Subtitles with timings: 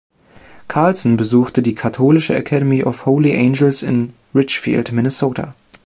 [0.67, 5.53] Carlson besuchte die katholische Academy of Holy Angels in Richfield, Minnesota.